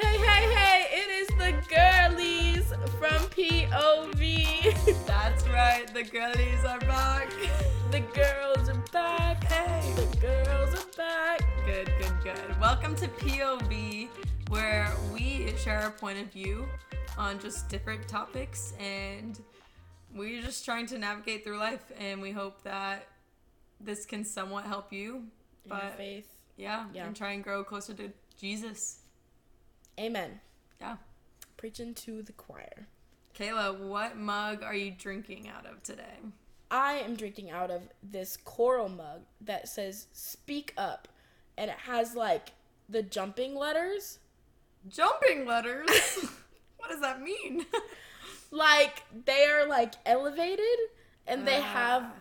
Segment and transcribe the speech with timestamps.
[0.00, 2.66] Hey, hey, hey, it is the girlies
[2.98, 5.06] from POV.
[5.06, 7.30] That's right, the girlies are back.
[7.90, 9.44] the girls are back.
[9.44, 9.92] Hey.
[9.94, 11.40] The girls are back.
[11.66, 12.60] Good, good, good.
[12.60, 14.08] Welcome to POV,
[14.48, 16.66] where we share our point of view
[17.16, 19.40] on just different topics and
[20.14, 23.08] we're just trying to navigate through life and we hope that
[23.80, 25.16] this can somewhat help you.
[25.64, 26.28] In your But faith.
[26.56, 27.06] yeah, Yeah.
[27.06, 28.10] and try and grow closer to
[28.40, 29.00] Jesus.
[29.98, 30.40] Amen.
[30.80, 30.96] Yeah.
[31.56, 32.86] Preaching to the choir.
[33.38, 36.18] Kayla, what mug are you drinking out of today?
[36.70, 41.08] I am drinking out of this coral mug that says speak up
[41.56, 42.52] and it has like
[42.88, 44.18] the jumping letters.
[44.88, 45.88] Jumping letters?
[46.76, 47.66] what does that mean?
[48.50, 50.64] Like they are like elevated
[51.26, 52.12] and they have Ah.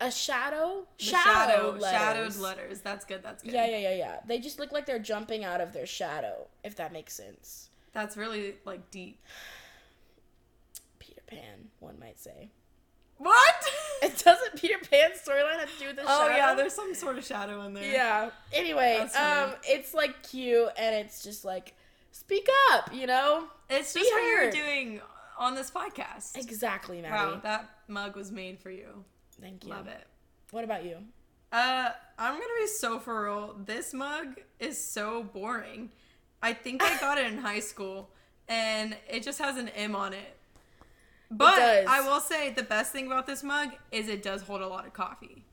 [0.00, 0.86] A shadow.
[0.98, 1.18] Shadow
[1.48, 1.90] shadow, letters.
[1.90, 2.80] shadowed letters.
[2.80, 3.22] That's good.
[3.22, 3.52] That's good.
[3.52, 4.16] Yeah, yeah, yeah, yeah.
[4.26, 7.70] They just look like they're jumping out of their shadow, if that makes sense.
[7.92, 9.20] That's really like deep.
[10.98, 12.50] Peter Pan, one might say.
[13.18, 13.54] What?
[14.02, 16.34] It doesn't Peter Pan's storyline have to do with the oh shadow?
[16.34, 17.90] Oh yeah, there's some sort of shadow in there.
[17.90, 18.28] Yeah.
[18.52, 21.72] Anyway, um, it's like cute and it's just like,
[22.12, 23.44] speak up, you know?
[23.70, 25.00] It's Be just what you're doing
[25.38, 26.36] on this podcast.
[26.36, 27.32] Exactly, Maddie.
[27.32, 29.02] Wow, that mug was made for you.
[29.40, 29.70] Thank you.
[29.70, 30.06] Love it.
[30.50, 30.98] What about you?
[31.52, 33.56] Uh, I'm gonna be so for real.
[33.64, 35.90] This mug is so boring.
[36.42, 38.10] I think I got it in high school,
[38.48, 40.36] and it just has an M on it.
[41.30, 41.86] But does.
[41.88, 44.86] I will say the best thing about this mug is it does hold a lot
[44.86, 45.44] of coffee,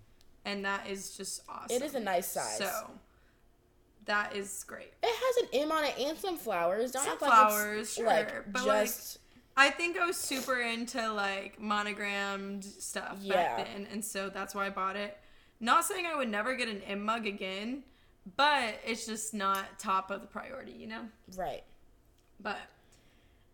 [0.45, 1.75] and that is just awesome.
[1.75, 2.57] It is a nice size.
[2.57, 2.91] So
[4.05, 4.93] that is great.
[5.01, 6.91] It has an M on it and some flowers.
[6.91, 9.19] Don't Some like flowers, it's sure, like but, like, just
[9.55, 13.33] I think I was super into like monogrammed stuff Yeah.
[13.57, 15.17] back then, and so that's why I bought it.
[15.59, 17.83] Not saying I would never get an M mug again,
[18.35, 21.01] but it's just not top of the priority, you know.
[21.37, 21.63] right.
[22.39, 22.57] But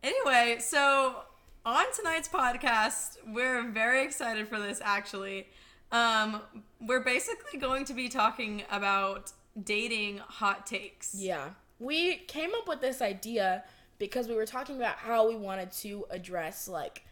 [0.02, 1.24] anyway, so
[1.66, 4.80] on tonight's podcast, we're very excited for this.
[4.84, 5.48] Actually,
[5.92, 6.42] um,
[6.82, 9.32] we're basically going to be talking about
[9.64, 11.14] dating hot takes.
[11.16, 11.50] Yeah.
[11.80, 13.64] We came up with this idea
[14.00, 17.04] because we were talking about how we wanted to address like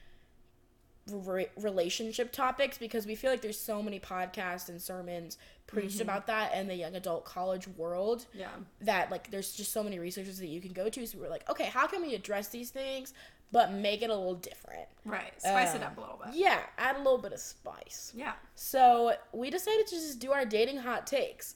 [1.12, 5.38] re- relationship topics because we feel like there's so many podcasts and sermons
[5.68, 8.48] preached about that in the young adult college world Yeah.
[8.81, 11.48] that like there's just so many resources that you can go to so we're like
[11.50, 13.14] okay how can we address these things
[13.52, 15.31] but make it a little different Right.
[15.42, 16.36] Spice it Uh, up a little bit.
[16.36, 18.34] yeah add a little bit of spice Yeah.
[18.56, 21.56] so we decided to just do our dating hot takes.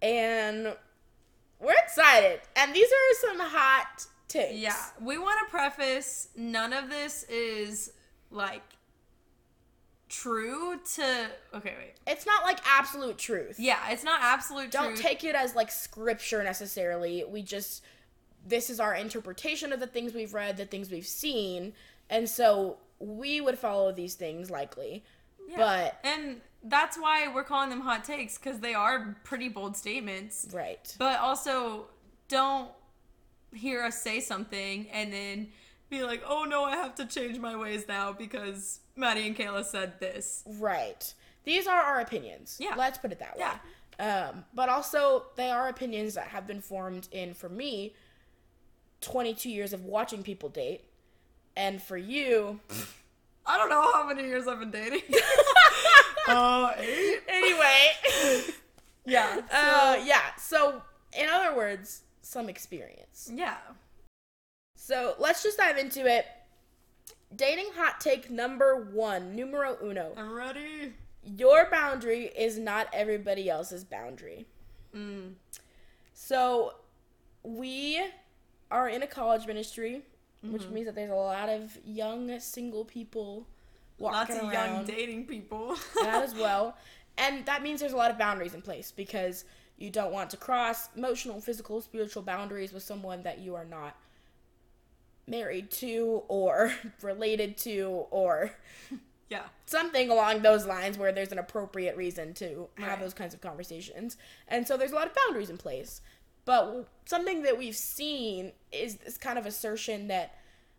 [0.00, 0.76] And
[1.60, 2.40] we're excited.
[2.54, 4.54] And these are some hot takes.
[4.58, 7.92] Yeah, we want to preface none of this is
[8.30, 8.62] like
[10.08, 11.94] true to okay, wait.
[12.06, 13.56] It's not like absolute truth.
[13.58, 15.00] Yeah, it's not absolute Don't truth.
[15.02, 17.24] take it as like scripture necessarily.
[17.28, 17.84] We just
[18.46, 21.74] this is our interpretation of the things we've read, the things we've seen.
[22.08, 25.04] And so we would follow these things likely.
[25.48, 25.56] Yeah.
[25.58, 30.46] But and that's why we're calling them hot takes cuz they are pretty bold statements.
[30.52, 30.94] right.
[30.98, 31.86] But also
[32.28, 32.70] don't
[33.54, 35.48] hear us say something and then
[35.90, 39.64] be like, "Oh no, I have to change my ways now because Maddie and Kayla
[39.64, 41.12] said this." Right.
[41.44, 42.58] These are our opinions.
[42.60, 42.74] Yeah.
[42.76, 43.44] Let's put it that way.
[43.44, 43.58] Yeah.
[44.30, 47.94] Um, but also, they are opinions that have been formed in, for me,
[49.00, 50.84] 22 years of watching people date.
[51.56, 52.60] And for you,
[53.46, 55.02] I don't know how many years I've been dating.
[56.28, 57.20] uh, eight.
[57.28, 57.90] anyway.
[59.06, 59.40] Yeah.
[59.50, 60.34] uh, yeah.
[60.36, 60.82] So,
[61.18, 63.30] in other words, some experience.
[63.34, 63.56] Yeah.
[64.76, 66.26] So, let's just dive into it.
[67.34, 70.12] Dating hot take number one, numero uno.
[70.16, 70.92] I'm ready.
[71.24, 74.46] Your boundary is not everybody else's boundary.
[74.94, 75.32] Mm.
[76.14, 76.74] So,
[77.42, 78.00] we
[78.70, 80.02] are in a college ministry,
[80.42, 83.46] which means that there's a lot of young single people
[83.98, 84.52] walking Lots of around.
[84.52, 85.76] young dating people.
[86.02, 86.76] that as well.
[87.16, 89.44] And that means there's a lot of boundaries in place because
[89.78, 93.96] you don't want to cross emotional, physical, spiritual boundaries with someone that you are not
[95.26, 96.72] married to or
[97.02, 98.52] related to or
[99.30, 99.44] yeah.
[99.66, 103.00] something along those lines where there's an appropriate reason to have Right.
[103.00, 104.16] those kinds of conversations.
[104.48, 106.00] And so there's a lot of boundaries in place.
[106.44, 110.34] But something that we've seen is this kind of assertion that,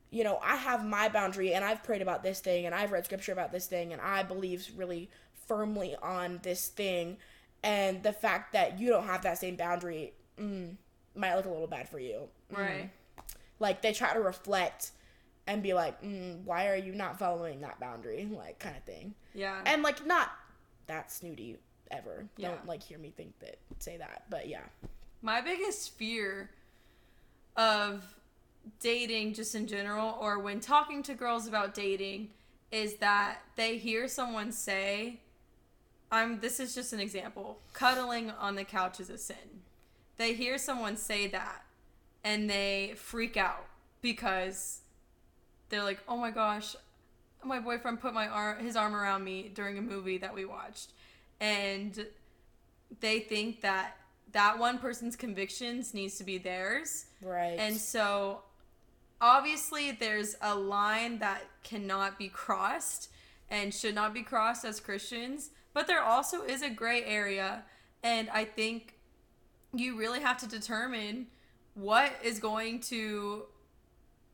[0.10, 3.06] you know, I have my boundary and I've prayed about this thing and I've read
[3.06, 5.12] scripture about this thing and I believe really
[5.48, 7.18] firmly on this thing.
[7.64, 10.76] And the fact that you don't have that same boundary mm,
[11.16, 12.30] might look a little bad for you.
[12.54, 12.58] Mm.
[12.58, 12.90] Right.
[13.60, 14.92] Like they try to reflect
[15.48, 18.30] and be like, mm, why are you not following that boundary?
[18.32, 19.16] Like, kind of thing.
[19.34, 19.60] Yeah.
[19.66, 20.30] And like, not
[20.88, 21.58] that snooty
[21.92, 22.26] ever.
[22.38, 22.50] Yeah.
[22.50, 24.24] Don't like hear me think that, say that.
[24.30, 24.64] But yeah.
[25.22, 26.52] My biggest fear
[27.58, 28.04] of
[28.80, 32.30] dating just in general or when talking to girls about dating
[32.72, 35.20] is that they hear someone say
[36.12, 37.60] I'm this is just an example.
[37.74, 39.64] Cuddling on the couch is a sin.
[40.18, 41.64] They hear someone say that
[42.24, 43.66] and they freak out
[44.02, 44.82] because
[45.70, 46.76] they're like, "Oh my gosh,
[47.44, 50.94] my boyfriend put my arm his arm around me during a movie that we watched."
[51.40, 52.08] And
[53.00, 53.96] they think that
[54.32, 57.06] that one person's convictions needs to be theirs.
[57.22, 57.58] Right.
[57.60, 58.44] And so
[59.22, 63.10] obviously there's a line that cannot be crossed
[63.50, 67.64] and should not be crossed as Christians, but there also is a gray area
[68.04, 68.96] and I think
[69.74, 71.28] you really have to determine
[71.74, 73.44] what is going to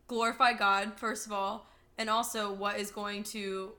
[0.07, 1.67] glorify God first of all
[1.97, 3.71] and also what is going to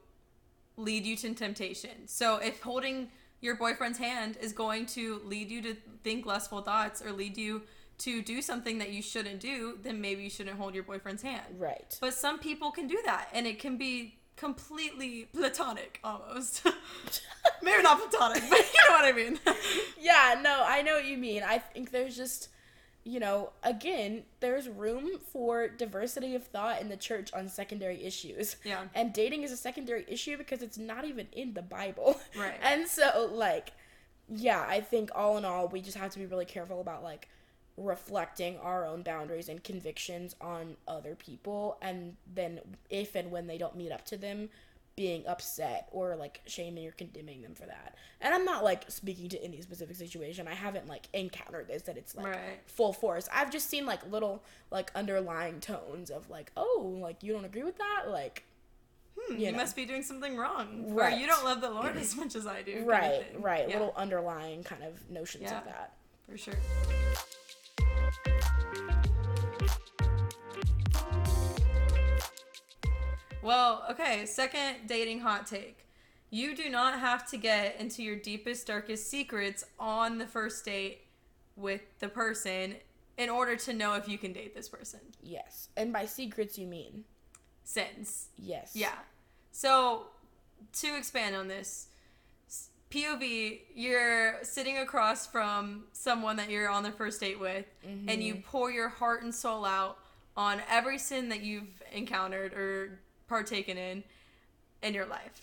[0.77, 2.07] lead you to temptation.
[2.07, 3.09] So if holding
[3.41, 7.63] your boyfriend's hand is going to lead you to think lustful thoughts or lead you
[7.99, 11.47] to do something that you shouldn't do, then maybe you shouldn't hold your boyfriend's hand.
[11.59, 11.97] Right.
[12.01, 16.67] But some people can do that and it can be completely platonic almost.
[17.63, 19.39] maybe not platonic, but you know what I mean.
[20.01, 21.43] yeah, no, I know what you mean.
[21.43, 22.49] I think there's just
[23.07, 28.57] you know, again, there's room for diversity of thought in the church on secondary issues.
[28.65, 28.83] Yeah.
[28.97, 32.21] And dating is a secondary issue because it's not even in the Bible.
[32.37, 32.55] Right.
[32.63, 33.73] And so, like,
[34.29, 37.29] yeah, I think all in all, we just have to be really careful about, like,
[37.77, 41.79] reflecting our own boundaries and convictions on other people.
[41.81, 42.59] And then,
[42.91, 44.49] if and when they don't meet up to them,
[44.97, 47.95] being upset or like shaming or condemning them for that.
[48.23, 50.49] And I'm not like speaking to any specific situation.
[50.49, 52.61] I haven't like encountered this that it's like Right.
[52.67, 53.29] full force.
[53.33, 57.63] I've just seen like little like underlying tones of like, oh, like you don't agree
[57.63, 58.05] with that?
[58.09, 58.45] Like
[59.19, 59.59] Hmm, You you, know.
[59.59, 60.85] must be doing something wrong.
[60.89, 61.19] Or Right.
[61.19, 62.73] you don't love the Lord as much as I do.
[62.73, 65.59] kind of right, right, Yeah, little underlying kind of notions Yeah.
[65.59, 65.93] of that.
[66.29, 66.55] for sure.
[73.47, 75.87] Well, okay, second dating hot take.
[76.31, 81.03] You do not have to get into your deepest, darkest secrets on the first date
[81.55, 82.75] with the person
[83.17, 84.99] in order to know if you can date this person.
[85.23, 85.69] Yes.
[85.77, 87.05] And by secrets you mean
[87.63, 88.31] Sins.
[88.37, 88.73] yes.
[88.75, 88.97] Yeah.
[89.53, 90.09] So,
[90.81, 91.87] to expand on this,
[92.91, 98.35] POV, you're sitting across from someone that you're on the first date with, and you
[98.35, 98.51] mm-hmm.
[98.51, 99.99] pour your heart and soul out
[100.37, 104.05] on every sin that you've encountered or partaken in
[104.83, 105.43] in your life.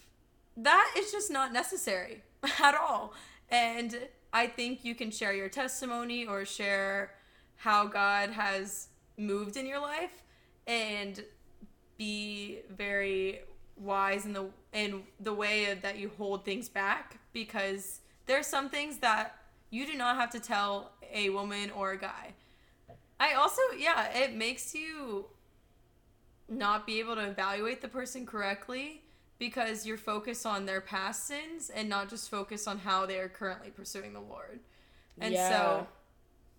[0.56, 2.24] That is just not necessary
[2.62, 3.14] at all.
[3.50, 3.98] And
[4.32, 7.12] I think you can share your testimony or share
[7.58, 8.88] how God has
[9.18, 10.24] moved in your life
[10.68, 11.24] and
[11.98, 13.42] be very
[13.78, 18.98] wise in the in the way that you hold things back because there's some things
[18.98, 19.36] that
[19.70, 22.34] you do not have to tell a woman or a guy.
[23.20, 25.26] I also yeah, it makes you
[26.54, 29.02] not be able to evaluate the person correctly
[29.40, 33.28] because you're focused on their past sins and not just focused on how they are
[33.30, 34.60] currently pursuing the Lord.
[35.20, 35.50] And Yeah.
[35.50, 35.88] so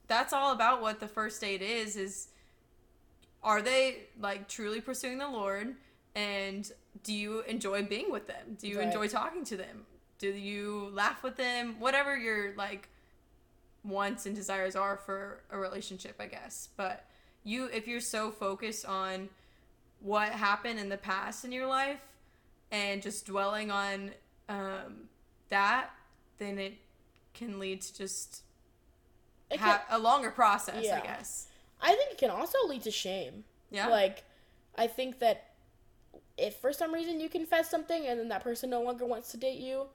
[0.07, 2.29] that's all about what the first date is is
[3.43, 5.75] are they like truly pursuing the Lord
[6.15, 6.71] and
[7.03, 8.57] do you enjoy being with them?
[8.61, 8.87] Do you Right.
[8.87, 9.87] enjoy talking to them?
[10.19, 11.79] Do you laugh with them?
[11.81, 12.89] Whatever your like
[13.83, 16.69] wants and desires are for a relationship, I guess.
[16.77, 17.07] But
[17.43, 19.29] you if you're so focused on
[20.05, 22.01] what happened in the past in your life
[22.71, 24.11] and just dwelling on
[24.51, 25.09] um,
[25.49, 25.89] that,
[26.37, 26.75] then it
[27.33, 28.43] can lead to just
[29.51, 31.01] It ha- a longer process, Yeah.
[31.03, 31.49] I guess.
[31.81, 33.45] I think it can also lead to shame.
[33.71, 33.89] Yeah.
[33.89, 34.25] Like,
[34.77, 35.53] I think that
[36.37, 39.37] if for some reason you confess something and then that person no longer wants to
[39.39, 39.87] date you,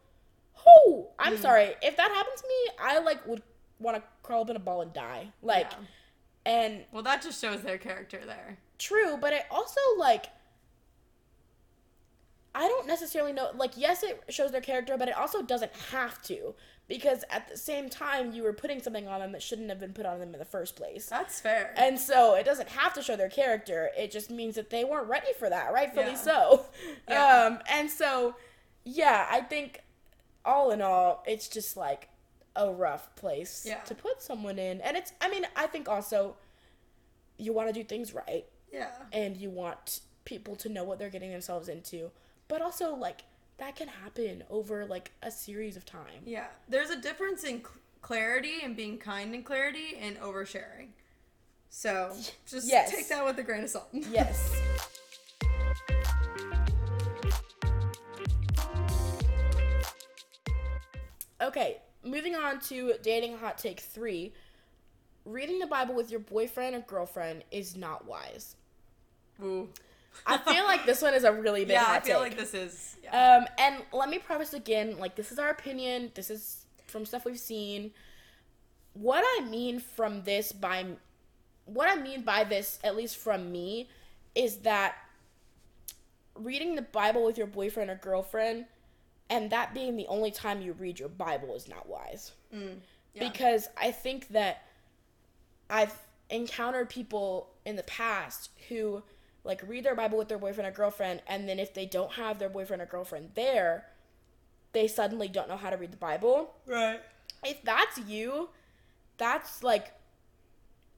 [0.66, 1.42] oh, I'm Mm.
[1.42, 1.76] sorry.
[1.84, 3.44] If that happened to me, I like would
[3.80, 5.32] want to curl up in a ball and die.
[5.44, 5.78] Like, Yeah.
[6.46, 8.58] And well, that just shows their character there.
[8.78, 10.28] true, but it also like.
[12.56, 13.52] I don't necessarily know.
[13.56, 16.56] Like, yes, it shows their character, but it also doesn't have to.
[16.88, 19.94] Because at the same time, you were putting something on them that shouldn't have been
[19.94, 21.06] put on them in the first place.
[21.06, 21.72] That's fair.
[21.78, 23.92] And so it doesn't have to show their character.
[23.96, 26.16] It just means that they weren't ready for that, rightfully Yeah.
[26.16, 26.66] so.
[27.08, 27.44] Yeah.
[27.46, 28.36] Um, and so,
[28.84, 29.84] yeah, I think
[30.44, 32.10] all in all, it's just like
[32.56, 33.80] a rough place Yeah.
[33.82, 34.82] to put someone in.
[34.82, 36.36] And it's, I mean, I think also
[37.38, 38.90] you want to do things right yeah.
[39.14, 42.12] and you want people to know what they're getting themselves into.
[42.48, 43.22] But also, like,
[43.58, 46.24] that can happen over like a series of time.
[46.26, 46.48] Yeah.
[46.68, 50.90] There's a difference in cl- clarity and being kind in clarity and oversharing.
[51.70, 52.16] So
[52.48, 52.92] just Yes.
[52.92, 53.90] take that with a grain of salt.
[53.94, 54.56] Yes.
[61.42, 61.78] Okay,
[62.10, 64.34] moving on to dating hot take three.
[65.26, 68.56] reading the Bible with your boyfriend or girlfriend is not wise.
[69.44, 69.70] Ooh.
[70.26, 72.32] I feel like this one is a really big yeah, I feel take.
[72.32, 72.98] like this is.
[73.04, 73.38] Yeah.
[73.38, 76.12] Um, and let me preface again, like this is our opinion.
[76.16, 77.92] This is from stuff we've seen.
[78.94, 80.86] What I mean from this by,
[81.66, 83.90] what I mean by this, at least from me,
[84.36, 84.96] is that
[86.36, 88.66] reading the Bible with your boyfriend or girlfriend,
[89.30, 92.32] and that being the only time you read your Bible is not wise.
[92.54, 92.78] Mm,
[93.14, 93.30] yeah.
[93.30, 94.64] Because I think that
[95.70, 95.94] I've
[96.30, 99.04] encountered people in the past who
[99.44, 102.40] like read their Bible with their boyfriend or girlfriend, and then if they don't have
[102.40, 103.86] their boyfriend or girlfriend there,
[104.74, 106.54] they suddenly don't know how to read the Bible.
[106.66, 107.00] right.
[107.44, 108.50] If that's you,
[109.18, 109.94] that's like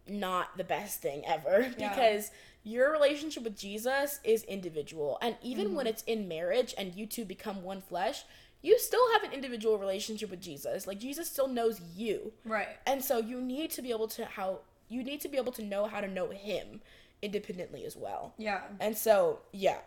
[0.08, 1.90] not the best thing ever Yeah.
[1.90, 2.32] because
[2.64, 5.18] your relationship with Jesus is individual.
[5.22, 5.94] And even when mm-hmm.
[5.94, 8.24] it's in marriage and you two become one flesh,
[8.62, 10.86] you still have an individual relationship with Jesus.
[10.86, 12.32] Like Jesus still knows you.
[12.46, 12.68] Right.
[12.86, 15.64] And so you need to be able to how you need to be able to
[15.64, 16.82] know how to know him
[17.22, 18.34] independently as well.
[18.38, 18.62] Yeah.
[18.80, 19.78] And so, yeah.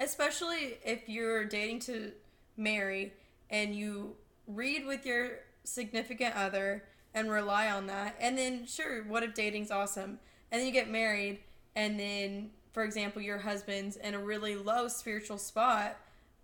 [0.00, 2.12] Especially if you're dating to
[2.56, 3.12] marry
[3.50, 5.30] and you read with your
[5.64, 6.84] significant other
[7.14, 8.16] and rely on that.
[8.20, 10.18] And then, sure, what if dating's awesome?
[10.50, 11.40] And then you get married,
[11.76, 15.96] and then, for example, your husband's in a really low spiritual spot.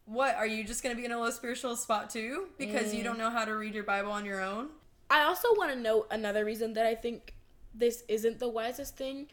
[0.07, 3.01] What are you just going to be in a low spiritual spot too because you
[3.01, 3.05] mm.
[3.05, 4.69] don't know how to read your Bible on your own?
[5.09, 7.35] I also want to note another reason that I think
[7.75, 9.29] this isn't the wisest thing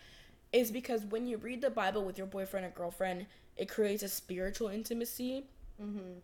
[0.54, 3.26] is because when you read the Bible with your boyfriend or girlfriend,
[3.58, 5.46] it creates a spiritual intimacy
[5.82, 6.20] mm-hmm.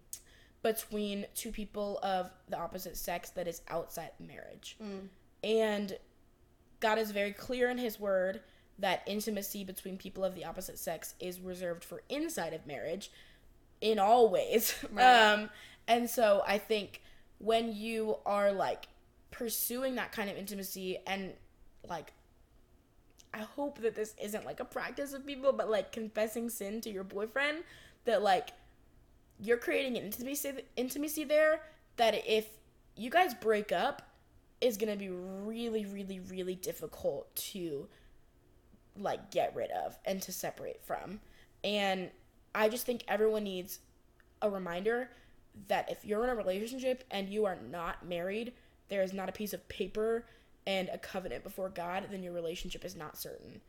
[0.63, 4.77] Between two people of the opposite sex that is outside marriage.
[5.43, 5.97] And
[6.79, 8.41] God is very clear in His Word
[8.79, 13.11] that intimacy between people of the opposite sex is reserved for inside of marriage
[13.81, 14.75] in all ways.
[14.91, 15.33] Right.
[15.33, 15.49] Um,
[15.87, 17.01] and so I think
[17.39, 18.87] when you are like
[19.31, 21.33] pursuing that kind of intimacy and
[21.87, 22.11] like
[23.33, 26.89] I hope that this isn't like a practice of people, but like confessing sin to
[26.89, 27.63] your boyfriend
[28.05, 28.49] that like
[29.41, 31.61] you're creating an intimacy intimacy there
[31.97, 32.47] that if
[32.95, 34.01] you guys break up
[34.59, 37.87] is going to be really really really difficult to
[38.99, 41.19] like get rid of and to separate from.
[41.63, 42.09] And
[42.55, 43.79] I just think everyone needs
[44.41, 45.09] a reminder
[45.67, 48.53] that if you're in a relationship and you are not married,
[48.89, 50.25] there is not a piece of paper
[50.65, 53.61] and a covenant before God, then your relationship is not certain.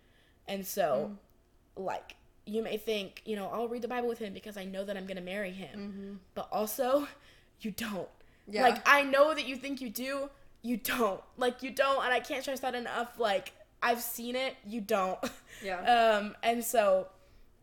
[0.46, 1.84] And so, mm.
[1.84, 2.16] like,
[2.49, 4.97] you may think, you know, I'll read the Bible with him because I know that
[4.97, 6.21] I'm going to marry him.
[6.35, 7.07] But also,
[7.61, 8.09] you don't.
[8.50, 8.62] Yeah.
[8.62, 10.31] Like, I know that you think you do,
[10.62, 11.21] you don't.
[11.37, 12.05] Like, you don't.
[12.05, 13.19] And I can't stress that enough.
[13.19, 13.52] Like,
[13.83, 15.19] I've seen it, you don't.
[15.64, 16.19] Yeah.
[16.19, 17.09] Um, and so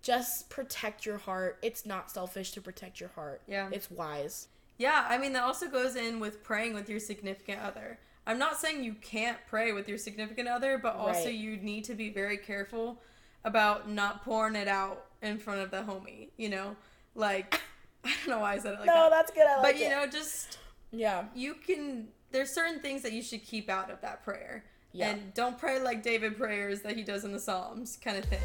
[0.01, 1.57] just protect your heart.
[1.61, 3.41] It's not selfish to protect your heart.
[3.47, 3.69] Yeah.
[3.71, 4.47] It's wise.
[4.77, 7.97] Yeah, I mean that also goes in with praying with your significant other.
[8.27, 11.33] I'm not saying you can't pray with your significant other, but also Right.
[11.33, 13.01] you need to be very careful
[13.45, 16.75] about not pouring it out in front of the homie, you know?
[17.15, 17.61] Like
[18.03, 19.03] I don't know why I said it like no, that.
[19.03, 19.47] No, that's good.
[19.47, 19.91] I like but you it.
[19.91, 20.57] know, just
[20.91, 21.25] yeah.
[21.33, 24.65] you can there's certain things that you should keep out of that prayer.
[24.91, 25.09] Yeah.
[25.09, 28.39] And don't pray like David prayers that he does in the Psalms kind of thing.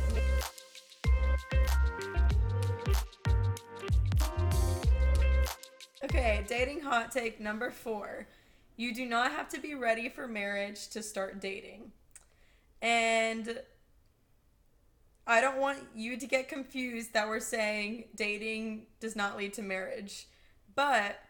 [6.02, 8.26] Okay, dating hot take number four.
[8.76, 11.92] You do not have to be ready for marriage to start dating.
[12.83, 13.61] And
[15.26, 19.62] I don't want you to get confused that we're saying dating does not lead to
[19.62, 20.26] marriage.
[20.74, 21.20] But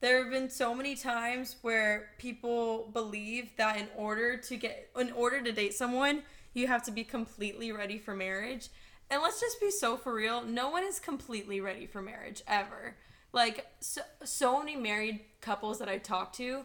[0.00, 5.12] there have been so many times where people believe that in order to get in
[5.12, 6.22] order to date someone,
[6.54, 8.68] you have to be completely ready for marriage.
[9.10, 12.96] And let's just be so for real, no one is completely ready for marriage ever.
[13.32, 16.62] Like so, so many married couples that I talk to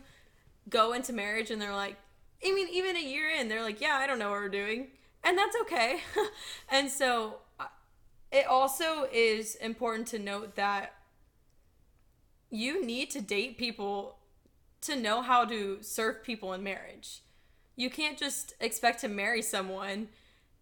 [0.70, 1.96] go into marriage and they're like
[2.44, 4.88] I mean even a year in they're like, "Yeah, I don't know what we're doing."
[5.26, 6.02] And that's okay.
[6.70, 7.40] and so
[8.32, 10.94] it also is important to note that
[12.50, 14.20] you need to date people
[14.82, 17.22] to know how to serve people in marriage.
[17.76, 20.10] You can't just expect to marry someone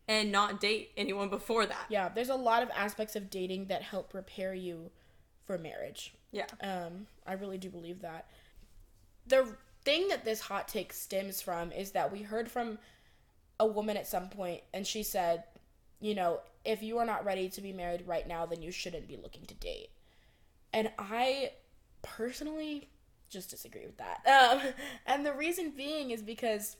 [0.07, 1.85] and not date anyone before that.
[1.89, 4.91] Yeah, there's a lot of aspects of dating that help prepare you
[5.45, 6.13] for marriage.
[6.31, 6.47] Yeah.
[6.61, 8.27] Um, I really do believe that.
[9.27, 9.47] The
[9.83, 12.79] thing that this hot take stems from is that we heard from
[13.59, 15.43] a woman at some point, and she said,
[15.99, 19.07] you know, if you are not ready to be married right now, then you shouldn't
[19.07, 19.89] be looking to date.
[20.71, 21.51] And I
[22.01, 22.89] personally
[23.29, 24.21] just disagree with that.
[24.27, 24.73] Um,
[25.05, 26.77] and the reason being is because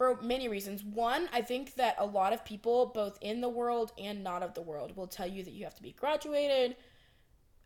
[0.00, 0.82] for many reasons.
[0.82, 4.54] One, I think that a lot of people, both in the world and not of
[4.54, 6.76] the world, will tell you that you have to be graduated,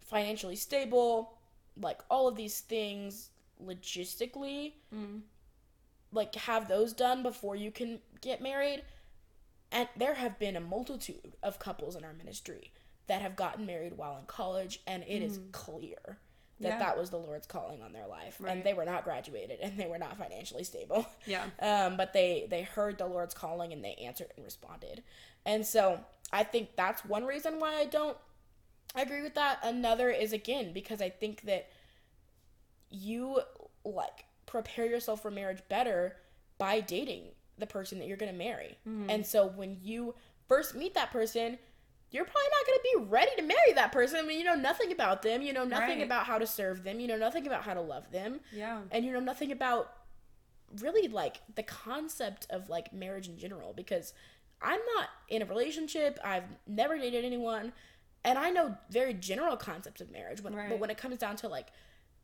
[0.00, 1.38] financially stable,
[1.80, 3.30] like all of these things
[3.64, 4.72] logistically.
[6.14, 8.82] Like have those done before you can get married.
[9.72, 12.72] And there have been a multitude of couples in our ministry
[13.08, 15.98] that have gotten married while in college, and it is clear
[16.60, 16.78] that Yeah.
[16.78, 18.52] that was the Lord's calling on their life, Right.
[18.52, 21.04] and they were not graduated, and they were not financially stable.
[21.26, 21.50] Yeah.
[21.58, 25.02] Um, but they they heard the Lord's calling and they answered and responded,
[25.44, 28.16] and so I think that's one reason why I don't
[28.94, 29.58] agree with that.
[29.64, 31.68] Another is again because I think that
[32.90, 33.40] you
[33.84, 36.14] like prepare yourself for marriage better
[36.58, 37.24] by dating
[37.58, 38.78] the person that you're going to marry.
[38.88, 39.10] Mm-hmm.
[39.10, 40.14] And so when you
[40.48, 41.58] first meet that person,
[42.12, 44.20] you're probably not going to be ready to marry that person.
[44.20, 46.06] I mean, you know nothing about them, you know nothing Right.
[46.06, 48.82] about how to serve them, you know nothing about how to love them, Yeah.
[48.92, 49.92] and you know nothing about
[50.80, 54.12] really like the concept of like marriage in general because
[54.62, 57.72] I'm not in a relationship, I've never dated anyone,
[58.24, 61.48] and I know very general concepts of marriage, when, but when it comes down to
[61.48, 61.68] like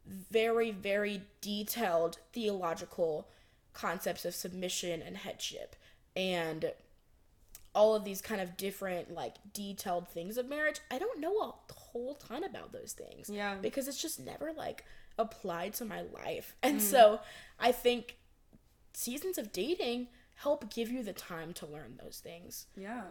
[0.07, 3.29] very very detailed theological
[3.73, 5.77] concepts of submission and headship.
[6.17, 6.73] And
[7.73, 11.73] all of these kind of different like detailed things of marriage i don't know a
[11.73, 13.29] whole ton about those things.
[13.29, 13.55] Yeah.
[13.61, 14.85] because it's just never like
[15.19, 16.55] applied to my life.
[16.63, 16.83] And mm.
[16.83, 17.21] so
[17.59, 18.17] i think
[18.93, 22.67] seasons of dating help give you the time to learn those things.
[22.77, 23.03] Yeah.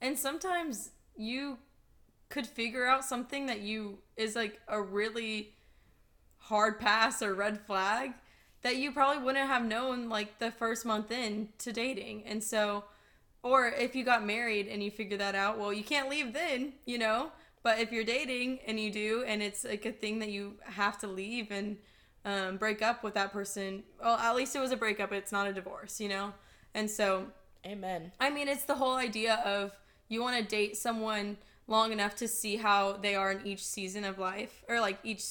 [0.00, 1.58] And sometimes you
[2.28, 5.54] could figure out something that you is like a really
[6.40, 8.12] hard pass or red flag
[8.62, 12.24] that you probably wouldn't have known like the first month in to dating.
[12.26, 12.84] And so
[13.42, 16.74] or if you got married and you figure that out, well, you can't leave then,
[16.84, 17.32] you know?
[17.62, 20.98] But if you're dating and you do and it's like a thing that you have
[20.98, 21.76] to leave and
[22.24, 25.46] um, break up with that person, well, at least it was a breakup, it's not
[25.46, 26.32] a divorce, you know?
[26.74, 27.26] And so
[27.66, 29.72] amen I mean, it's the whole idea of
[30.08, 34.04] you want to date someone long enough to see how they are in each season
[34.04, 35.22] of life, or like each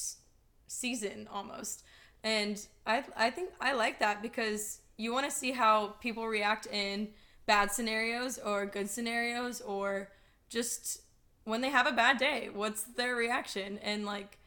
[0.70, 1.82] season almost.
[2.22, 6.66] And I, I think I like that because you want to see how people react
[6.66, 7.08] in
[7.46, 10.10] bad scenarios or good scenarios, or
[10.48, 11.02] just
[11.44, 12.48] when they have a bad day.
[12.52, 13.78] What's their reaction?
[13.82, 14.38] And like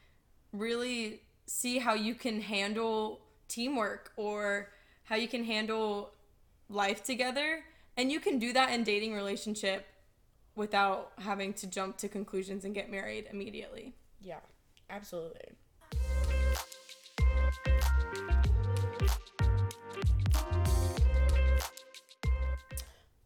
[0.52, 4.70] really see how you can handle teamwork or
[5.04, 6.12] how you can handle
[6.70, 7.60] life together
[7.96, 9.86] and you can do that in dating relationship
[10.56, 14.40] without having to jump to conclusions and get married immediately yeah
[14.88, 15.50] absolutely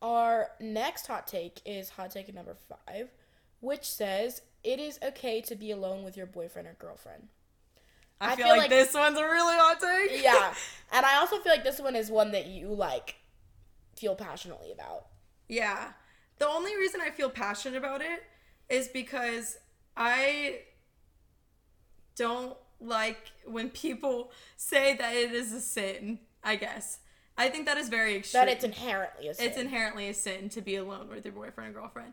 [0.09, 3.11] Our next hot take is hot take number five,
[3.61, 7.29] which says it is okay to be alone with your boyfriend or girlfriend.
[8.19, 10.55] i, I feel, feel like, like- this one's a really hot take Yeah,
[10.93, 13.17] and I also feel like this one is one that you like
[13.97, 15.07] feel passionately about.
[15.49, 15.93] yeah
[16.39, 18.23] the only reason i feel passionate about it
[18.71, 19.59] is because
[19.97, 20.61] i
[22.17, 27.01] don't like when people say that it is a sin i guess
[27.39, 29.47] i think that is very extreme That it's inherently a sin.
[29.47, 32.13] it's inherently a sin to be alone with your boyfriend or girlfriend.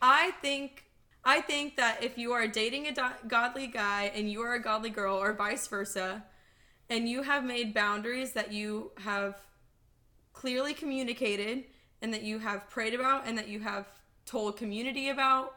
[0.00, 0.84] I think
[1.24, 4.62] I think that if you are dating a do- godly guy and you are a
[4.70, 6.24] godly girl or vice versa
[6.90, 9.36] and you have made boundaries that you have
[10.32, 11.64] clearly communicated
[12.00, 13.86] and that you have prayed about and that you have
[14.26, 15.54] told community about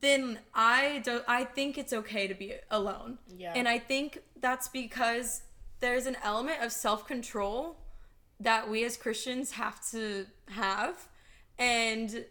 [0.00, 1.24] then I don't.
[1.28, 3.18] I think it's okay to be alone.
[3.36, 3.52] Yeah.
[3.54, 5.42] And I think that's because
[5.84, 7.76] there's an element of self-control
[8.40, 11.08] that we as Christians have to have.
[11.58, 12.24] And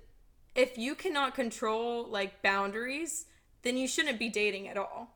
[0.56, 3.28] if you cannot control like boundaries,
[3.62, 5.16] then you shouldn't be dating at all.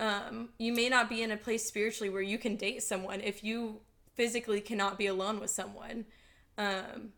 [0.00, 3.44] Um, you may not be in a place spiritually where you can date someone if
[3.44, 3.78] you
[4.14, 6.06] physically cannot be alone with someone.
[6.58, 7.12] Um,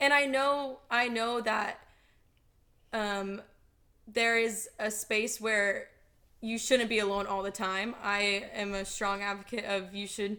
[0.00, 1.78] and I know, I know that
[2.94, 3.42] um,
[4.08, 5.88] there is a space where
[6.40, 7.94] you shouldn't be alone all the time.
[8.02, 10.38] I am a strong advocate of you should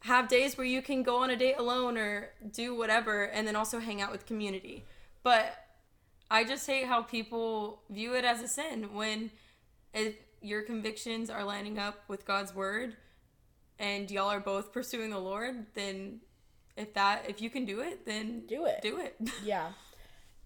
[0.00, 3.56] have days where you can go on a date alone or do whatever and then
[3.56, 4.84] also hang out with community.
[5.22, 5.56] But
[6.30, 9.30] I just hate how people view it as a sin when
[9.94, 12.96] if your convictions are lining up with God's word
[13.78, 16.20] and y'all are both pursuing the Lord, then
[16.76, 18.80] if that if you can do it, then Do it.
[18.82, 19.16] Do it.
[19.44, 19.72] Yeah.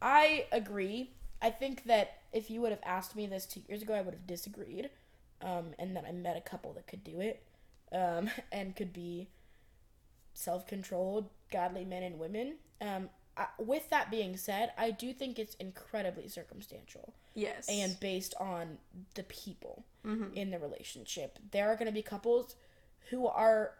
[0.02, 1.12] I agree.
[1.40, 4.12] I think that if you would have asked me this two years ago, I would
[4.12, 4.90] have disagreed.
[5.40, 7.42] Um, and then I met a couple that could do it
[7.92, 9.28] um, and could be
[10.34, 12.56] self controlled, godly men and women.
[12.82, 17.66] Um, I, with that being said, I do think it's incredibly circumstantial yes.
[17.70, 18.78] and based on
[19.14, 19.84] the people
[20.34, 21.38] in the relationship.
[21.52, 22.54] There are going to be couples
[23.10, 23.72] who are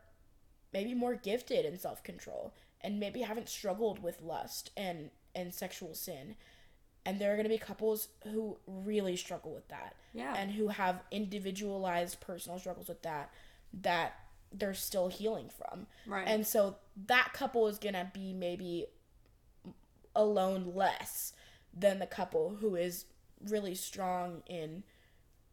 [0.73, 5.95] maybe more gifted in self control and maybe haven't struggled with lust and, and sexual
[5.95, 6.37] sin.
[7.07, 10.35] And there are going to be couples who really struggle with that Yeah.
[10.37, 13.31] and who have individualized personal struggles with that
[13.83, 14.15] that
[14.53, 15.87] they're still healing from.
[16.07, 16.27] Right.
[16.27, 18.87] And so that couple is going to be maybe
[20.15, 21.33] alone less
[21.77, 23.05] than the couple who is
[23.49, 24.83] really strong in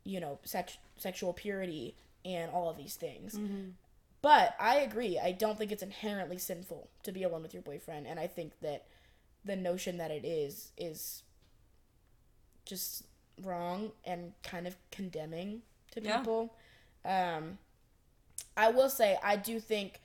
[0.05, 3.35] you know sex- sexual purity and all of these things.
[3.35, 3.69] Mm-hmm.
[4.21, 5.19] But I agree.
[5.19, 8.53] I don't think it's inherently sinful to be alone with your boyfriend and I think
[8.61, 8.85] that
[9.43, 11.23] the notion that it is is
[12.65, 13.03] just
[13.41, 16.17] wrong and kind of condemning to Yeah.
[16.19, 16.53] people.
[17.05, 17.57] Um
[18.55, 19.99] I will say I do think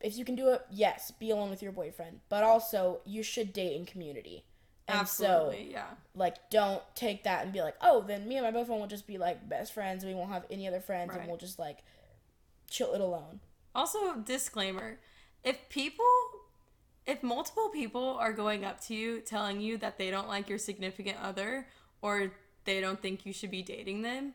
[0.00, 3.52] if you can do it, yes, be alone with your boyfriend, but also you should
[3.52, 4.44] date in community.
[4.86, 5.64] And Absolutely.
[5.66, 5.86] so, yeah.
[6.14, 9.06] like, don't take that and be like, oh, then me and my boyfriend will just
[9.06, 10.04] be like best friends.
[10.04, 11.18] We won't have any other friends, Right.
[11.20, 11.78] and we'll just like
[12.70, 13.40] chill it alone.
[13.74, 14.98] Also, disclaimer:
[15.44, 16.06] if people,
[17.08, 20.58] if multiple people are going up to you telling you that they don't like your
[20.58, 21.66] significant other
[22.02, 22.30] or
[22.66, 24.34] they don't think you should be dating them,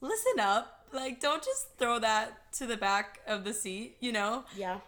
[0.00, 0.86] listen up.
[0.90, 3.98] Like, don't just throw that to the back of the seat.
[4.00, 4.78] You know, Yeah,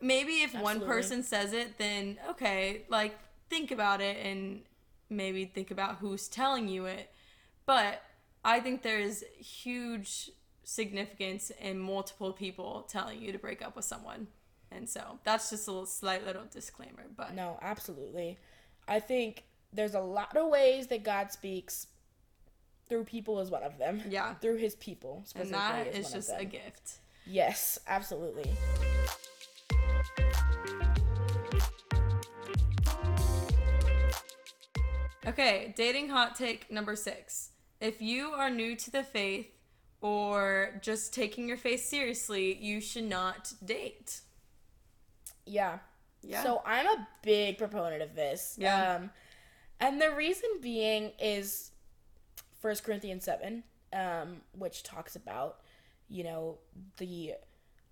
[0.00, 3.18] maybe if one person says it, then okay, like
[3.48, 4.60] think about it and
[5.08, 7.10] maybe think about who's telling you it.
[7.64, 8.02] But
[8.44, 10.30] I think there's huge
[10.64, 14.26] significance in multiple people telling you to break up with someone.
[14.74, 17.04] And so that's just a little slight little disclaimer.
[17.16, 18.38] But no, absolutely.
[18.88, 21.86] I think there's a lot of ways that God speaks.
[22.86, 24.02] Through people is one of them.
[24.10, 24.34] yeah.
[24.34, 26.98] Through His people, And that is is just a gift.
[27.24, 28.50] Yes, absolutely.
[35.26, 37.50] Okay, dating hot take number six.
[37.80, 39.46] If you are new to the faith
[40.00, 44.20] or just taking your faith seriously, you should not date.
[45.46, 45.78] Yeah.
[46.22, 46.42] Yeah.
[46.42, 48.56] So I'm a big proponent of this.
[48.58, 48.96] Yeah.
[48.96, 49.10] Um,
[49.80, 51.72] and the reason being is
[52.60, 55.60] First Corinthians 7, um, which talks about,
[56.08, 56.58] you know,
[56.96, 57.34] the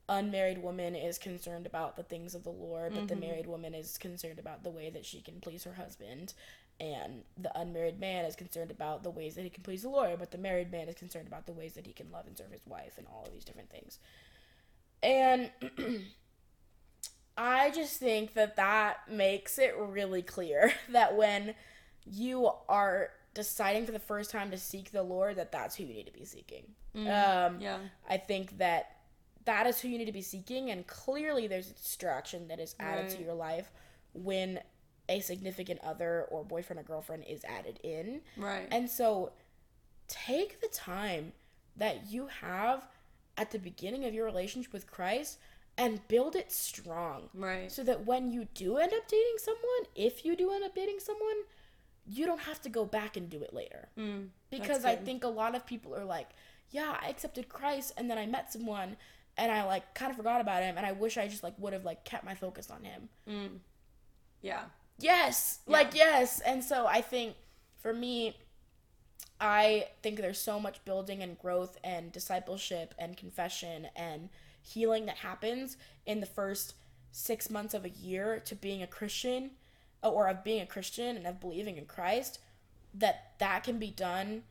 [0.08, 3.98] unmarried woman is concerned about the things of the Lord, but the married woman is
[3.98, 6.34] concerned about the way that she can please her husband.
[6.80, 10.18] And the unmarried man is concerned about the ways that he can please the Lord,
[10.18, 12.50] but the married man is concerned about the ways that he can love and serve
[12.50, 13.98] his wife and all of these different things.
[15.02, 15.50] And
[17.36, 21.54] I just think that that makes it really clear that when
[22.04, 25.94] you are deciding for the first time to seek the Lord, that that's who you
[25.94, 26.64] need to be seeking.
[26.94, 27.78] Um, Yeah.
[28.08, 28.96] I think that
[29.44, 32.74] that is who you need to be seeking, and clearly there's a distraction that is
[32.78, 33.72] added to your life
[34.12, 34.60] when
[35.08, 38.20] a significant other or boyfriend or girlfriend is added in.
[38.36, 38.68] Right.
[38.70, 39.32] And so
[40.06, 41.32] take the time
[41.76, 42.86] that you have
[43.36, 45.38] at the beginning of your relationship with Christ
[45.78, 47.28] and build it strong.
[47.34, 47.70] right.
[47.72, 51.00] So that when you do end up dating someone, if you do end up dating
[51.00, 51.36] someone,
[52.06, 53.88] you don't have to go back and do it later.
[53.98, 56.28] Mm, Because I think a lot of people are like,
[56.70, 58.96] yeah, I accepted Christ and then I met someone
[59.38, 61.72] and I like kind of forgot about him and I wish I just like would
[61.72, 63.08] have like kept my focus on him.
[63.28, 63.48] mm.
[64.42, 64.64] Yeah.
[64.98, 66.40] Yes, like yes.
[66.40, 67.34] And so I think
[67.80, 68.36] for me,
[69.40, 74.28] I think there's so much building and growth and discipleship and confession and
[74.62, 76.74] healing that happens in the first
[77.10, 79.50] six months of a year to being a Christian
[80.02, 82.38] uh, or of being a Christian and of believing in Christ
[82.94, 84.42] that that can be done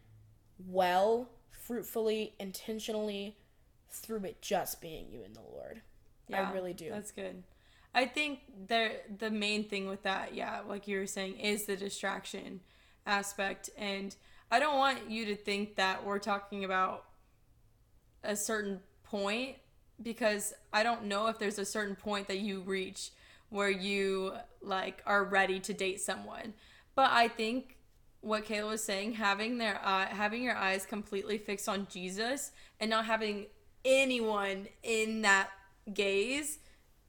[0.68, 3.38] well, fruitfully, intentionally
[3.90, 5.82] through it just being you and the Lord.
[6.28, 6.90] Yeah, I really do.
[6.90, 7.44] That's good.
[7.94, 11.76] I think there the main thing with that, yeah, like you were saying, is the
[11.76, 12.62] distraction
[13.06, 13.70] aspect.
[13.78, 14.16] And
[14.50, 17.06] I don't want you to think that we're talking about
[18.24, 19.58] a certain point
[20.04, 23.12] because I don't know if there's a certain point that you reach
[23.50, 26.54] where you like are ready to date someone.
[26.96, 27.78] But I think
[28.22, 32.90] what Kayla was saying, having their eye, having your eyes completely fixed on Jesus and
[32.90, 33.48] not having
[33.84, 35.50] anyone in that
[35.94, 36.60] gaze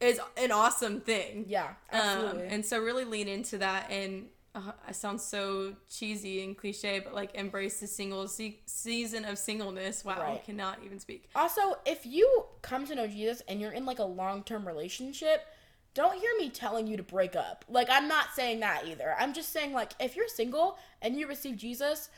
[0.00, 1.44] is an awesome thing.
[1.46, 2.46] Yeah, Um, absolutely.
[2.48, 7.14] and so really lean into that and uh, I sound so cheesy and cliche, but
[7.14, 10.04] like embrace the single se- season of singleness.
[10.04, 11.28] Wow, I cannot even speak.
[11.34, 15.46] Also, if you come to know Jesus and you're in like a long term relationship,
[15.94, 17.64] don't hear me telling you to break up.
[17.68, 19.14] Like, I'm not saying that either.
[19.18, 22.08] I'm just saying, like, if you're single and you receive Jesus,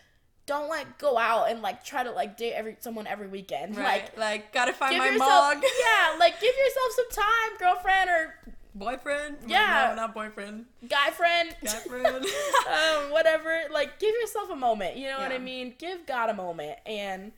[0.46, 3.76] don't like go out and like try to like date every someone every weekend.
[3.76, 8.10] Right, Like, like, gotta find my yourself, mog, yeah, like give yourself some time, girlfriend
[8.10, 9.38] or boyfriend.
[9.46, 9.88] Yeah.
[9.90, 12.24] no, not boyfriend, guy friend, guy friend.
[12.68, 13.62] um, whatever.
[13.70, 14.96] Like, give yourself a moment.
[14.96, 15.74] You know what I mean?
[15.78, 17.32] Give God a moment, and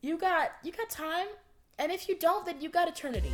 [0.00, 1.26] you got you got time.
[1.80, 3.32] And if you don't, then you got eternity.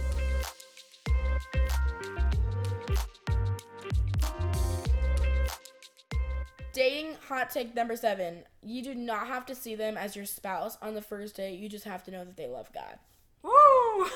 [6.74, 8.42] Dating hot take number seven.
[8.60, 11.58] You do not have to see them as your spouse on the first date.
[11.58, 12.98] You just have to know that they love God.
[13.44, 14.06] Woo!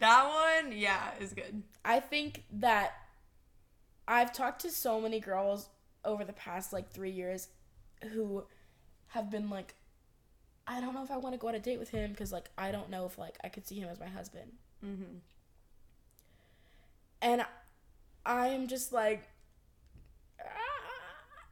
[0.00, 1.62] That one, yeah, is good.
[1.84, 2.92] I think that
[4.06, 5.68] I've talked to so many girls
[6.04, 7.48] over the past like three years
[8.12, 8.44] who
[9.08, 9.74] have been like,
[10.68, 12.48] I don't know if I want to go on a date with him because like
[12.56, 14.52] I don't know if like I could see him as my husband.
[14.84, 15.16] Mm-hmm.
[17.20, 17.44] And
[18.24, 19.24] I am just like,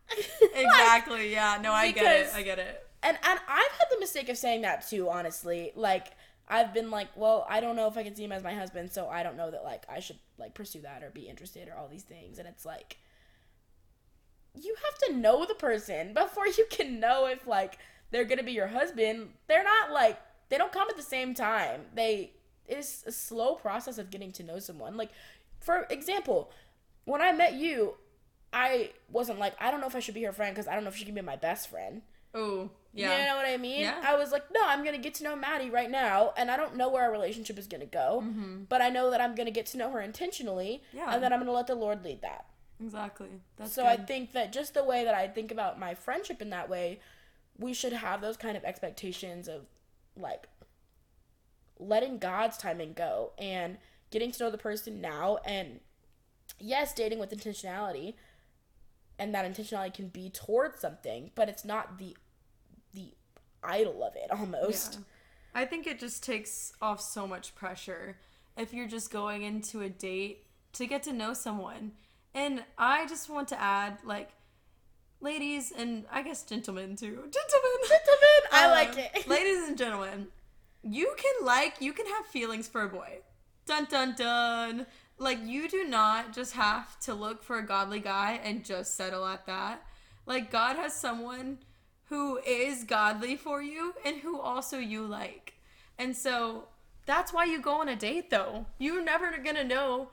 [0.55, 1.33] Exactly.
[1.33, 1.59] Yeah.
[1.61, 2.33] No, I get it.
[2.33, 2.87] I get it.
[3.03, 5.11] and and I've had the mistake of saying that too.
[5.11, 6.12] Honestly, like
[6.48, 8.92] I've been like, well, I don't know if I can see him as my husband,
[8.92, 11.74] so I don't know that like I should like pursue that or be interested or
[11.74, 12.38] all these things.
[12.38, 12.98] And it's like,
[14.54, 17.78] you have to know the person before you can know if like
[18.11, 19.30] they're gonna be your husband.
[19.48, 21.82] They're not like they don't come at the same time.
[21.94, 22.32] They
[22.68, 24.96] it's a slow process of getting to know someone.
[24.96, 25.11] Like,
[25.61, 26.50] for example,
[27.04, 27.94] when I met you,
[28.52, 30.85] I wasn't like I don't know if I should be her friend because I don't
[30.85, 32.02] know if she can be my best friend.
[32.35, 33.18] Oh, yeah.
[33.18, 33.80] You know what I mean?
[33.82, 34.02] Yeah.
[34.04, 36.76] I was like, no, I'm gonna get to know Maddie right now, and I don't
[36.76, 38.24] know where our relationship is gonna go,
[38.68, 40.96] but I know that I'm gonna get to know her intentionally, Mm-hmm.
[40.98, 41.14] Yeah.
[41.14, 42.46] and then I'm gonna let the Lord lead that.
[42.82, 43.28] Exactly.
[43.56, 43.88] That's so good.
[43.88, 47.00] I think that just the way that I think about my friendship in that way,
[47.59, 49.62] we should have those kind of expectations of
[50.16, 50.46] like
[51.78, 53.78] letting God's timing go and
[54.11, 55.80] getting to know the person now and
[56.59, 58.14] yes, dating with intentionality
[59.18, 62.16] and that intentionality can be towards something, but it's not the
[63.66, 64.94] idol of it almost.
[64.94, 65.62] Yeah.
[65.62, 68.18] I think it just takes off so much pressure
[68.57, 71.92] if you're just going into a date to get to know someone.
[72.35, 74.31] And I just want to add, like,
[75.20, 77.07] ladies and I guess gentlemen too.
[77.31, 77.88] Gentlemen.
[77.88, 79.26] Gentlemen, I Um, like it.
[79.29, 80.29] ladies and gentlemen,
[80.83, 83.20] you can like, you can have feelings for a boy.
[83.66, 84.87] Dun dun dun.
[85.18, 89.24] Like, you do not just have to look for a godly guy and just settle
[89.24, 89.83] at that.
[90.26, 91.59] Like, God has someone
[92.08, 95.54] who is godly for you and who also you like.
[95.98, 96.68] And so
[97.06, 98.66] that's why you go on a date, though.
[98.78, 100.08] You're never gonna know.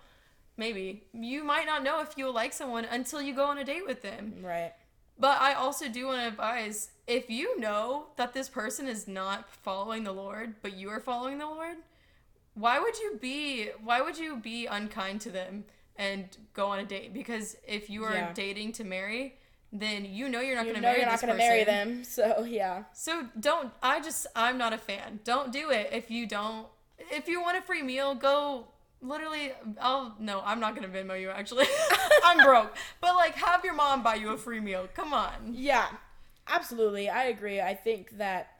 [0.57, 3.85] Maybe you might not know if you'll like someone until you go on a date
[3.85, 4.35] with them.
[4.41, 4.73] Right.
[5.17, 9.49] But I also do want to advise if you know that this person is not
[9.49, 11.77] following the Lord, but you are following the Lord,
[12.55, 16.85] why would you be why would you be unkind to them and go on a
[16.85, 17.13] date?
[17.13, 18.33] Because if you are Yeah.
[18.33, 19.37] dating to marry,
[19.73, 21.63] then you know you're not You going to know marry you're not this gonna marry
[21.63, 22.83] them, so yeah.
[22.93, 25.19] So don't I just I'm not a fan.
[25.23, 26.67] Don't do it if you don't
[27.11, 28.67] if you want a free meal, go
[29.01, 31.65] literally I'll no, I'm not gonna Venmo you actually.
[32.23, 32.75] I'm broke.
[33.01, 34.87] But like have your mom buy you a free meal.
[34.93, 35.33] Come on.
[35.51, 35.87] Yeah,
[36.47, 37.09] absolutely.
[37.09, 37.59] I agree.
[37.59, 38.51] I think that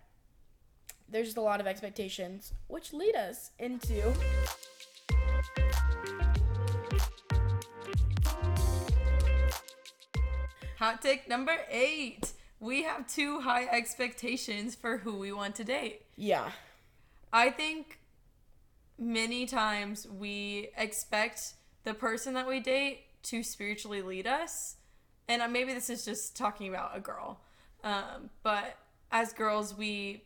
[1.07, 4.13] there's just a lot of expectations, which lead us into.
[10.83, 12.33] Hot take number eight.
[12.59, 16.01] We have too high expectations for who we want to date.
[16.17, 16.51] Yeah.
[17.31, 17.99] I think
[18.99, 21.53] many times we expect
[21.85, 24.75] the person that we date to spiritually lead us.
[25.29, 27.39] And maybe this is just talking about a girl.
[27.81, 28.77] Um, but
[29.09, 30.25] as girls, we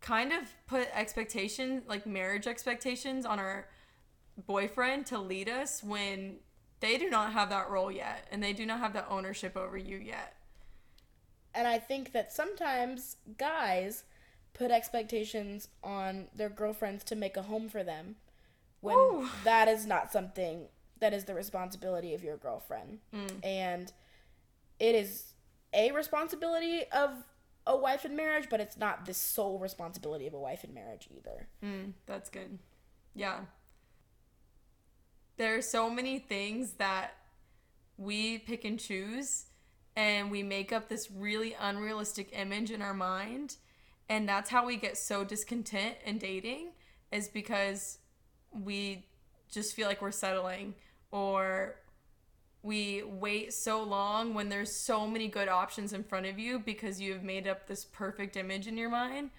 [0.00, 3.66] kind of put expectation, like marriage expectations, on our
[4.46, 6.36] boyfriend to lead us when
[6.80, 9.76] they do not have that role yet and they do not have that ownership over
[9.76, 10.34] you yet.
[11.54, 14.04] And I think that sometimes guys
[14.52, 18.16] put expectations on their girlfriends to make a home for them
[18.80, 19.28] when Ooh.
[19.44, 20.66] that is not something
[21.00, 22.98] that is the responsibility of your girlfriend.
[23.42, 23.92] And
[24.78, 25.34] it is
[25.72, 27.10] a responsibility of
[27.66, 31.08] a wife in marriage, but it's not the sole responsibility of a wife in marriage
[31.14, 31.48] either.
[31.64, 32.58] Mm, that's good.
[33.14, 33.40] Yeah.
[35.36, 37.14] There are so many things that
[37.98, 39.46] we pick and choose,
[39.94, 43.56] and we make up this really unrealistic image in our mind.
[44.08, 46.68] And that's how we get so discontent in dating,
[47.12, 47.98] is because
[48.50, 49.06] we
[49.50, 50.74] just feel like we're settling,
[51.10, 51.76] or
[52.62, 57.00] we wait so long when there's so many good options in front of you because
[57.00, 59.30] you have made up this perfect image in your mind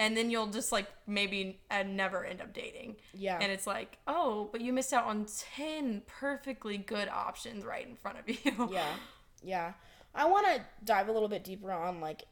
[0.00, 2.96] and then you'll just like maybe and uh, never end up dating.
[3.14, 3.38] Yeah.
[3.40, 7.94] and it's like oh but you missed out on 10 perfectly good options right in
[7.94, 8.68] front of you.
[8.72, 8.86] Yeah.
[9.42, 9.72] Yeah.
[10.14, 12.22] I want to dive a little bit deeper on like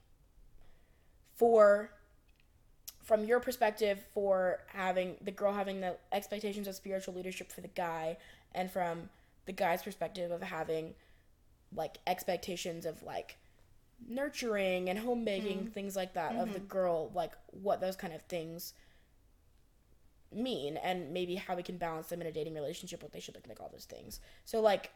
[1.37, 1.90] for
[3.04, 7.68] from your perspective for having the girl having the expectations of spiritual leadership for the
[7.68, 8.16] guy
[8.54, 9.09] and from
[9.46, 10.94] the guy's perspective of having
[11.74, 13.37] like expectations of like
[14.07, 15.71] nurturing and homemaking mm-hmm.
[15.71, 16.69] things like that of the mm-hmm.
[16.69, 18.75] girl like what those kind of things
[20.33, 23.35] mean and maybe how we can balance them in a dating relationship what they should
[23.35, 24.21] look like all those things.
[24.45, 24.91] So like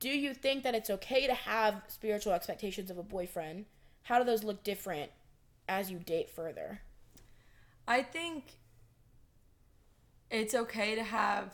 [0.00, 3.66] do you think that it's okay to have spiritual expectations of a boyfriend?
[4.04, 5.10] How do those look different
[5.68, 6.80] as you date further?
[7.86, 8.44] I think
[10.30, 11.52] it's okay to have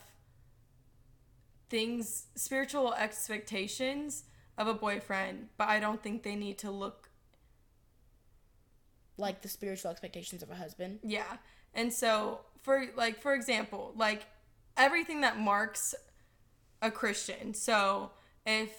[1.69, 4.25] things spiritual expectations
[4.59, 7.11] of a boyfriend, but I don't think they need to look
[9.19, 10.99] like the spiritual expectations of a husband.
[11.03, 11.37] Yeah.
[11.75, 14.27] And so for like for example, like
[14.77, 15.95] everything that marks
[16.83, 17.55] a Christian.
[17.55, 18.11] So
[18.45, 18.71] if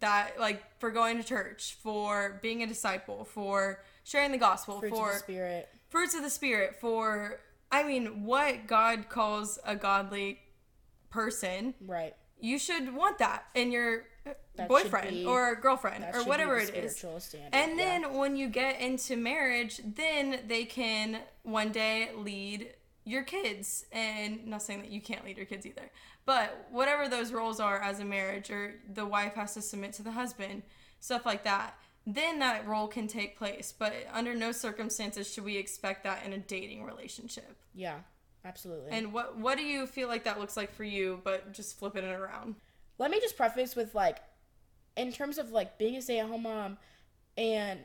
[0.00, 4.96] that like for going to church, for being a disciple, for sharing the gospel, Fruits
[4.96, 5.68] for of the spirit.
[5.88, 7.40] fruits of the spirit, for
[7.72, 10.40] I mean, what God calls a godly
[11.10, 12.14] person, Right.
[12.40, 14.04] you should want that in your
[14.68, 16.96] boyfriend or girlfriend or whatever it is.
[16.96, 18.00] standard, And yeah.
[18.00, 23.86] then when you get into marriage, then they can one day lead your kids.
[23.92, 25.90] And not saying that you can't lead your kids either,
[26.26, 30.02] but whatever those roles are as a marriage, or the wife has to submit to
[30.02, 30.62] the husband,
[31.00, 31.74] stuff like that.
[32.06, 33.74] Then that role can take place.
[33.76, 37.56] But under no circumstances should we expect that in a dating relationship.
[37.74, 37.98] Yeah,
[38.44, 38.90] absolutely.
[38.90, 41.20] And what what do you feel like that looks like for you?
[41.24, 42.56] But just flipping it around.
[43.00, 44.18] Let me just preface with like
[44.96, 46.76] in terms of like being a stay-at-home mom
[47.38, 47.80] and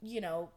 [0.00, 0.48] you know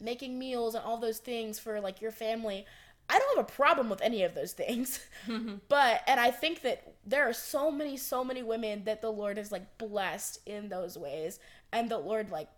[0.00, 2.64] making meals and all those things for like your family
[3.10, 5.00] i don't have a problem with any of those things.
[5.68, 9.36] But and i think that there are so many so many women that the lord
[9.36, 11.38] has like blessed in those ways
[11.72, 12.48] and the lord like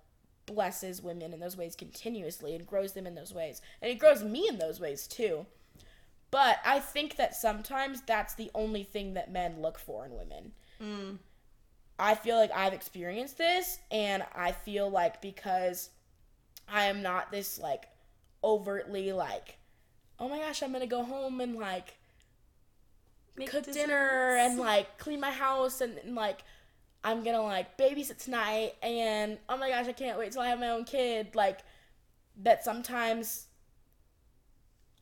[0.46, 4.22] blesses women in those ways continuously and grows them in those ways and it grows
[4.22, 5.44] me in those ways too
[6.32, 10.52] but I think that sometimes that's the only thing that men look for in women.
[10.82, 11.18] Mm.
[11.98, 15.90] I feel like I've experienced this, and I feel like because
[16.66, 17.84] I am not this like
[18.42, 19.58] overtly like,
[20.18, 21.98] oh my gosh, I'm gonna go home and like
[23.36, 23.86] Make cook desserts.
[23.86, 26.40] dinner and like clean my house and, and like
[27.04, 30.60] I'm gonna like babysit tonight and oh my gosh I can't wait till I have
[30.60, 31.60] my own kid like
[32.42, 33.46] that sometimes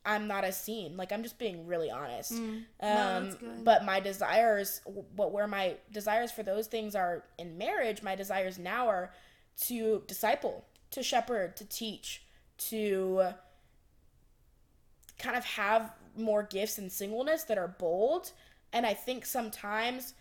[0.05, 2.39] I'm not as seen like I'm just being really honest um
[2.81, 3.23] Mm.
[3.23, 3.63] that's good.
[3.63, 4.81] but my desires
[5.15, 9.13] but where my desires for those things are in marriage my desires now are
[9.67, 12.23] to disciple to shepherd to teach
[12.57, 13.33] to
[15.19, 18.31] kind of have more gifts in singleness that are bold.
[18.73, 20.13] And I think sometimes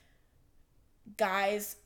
[1.16, 1.76] guys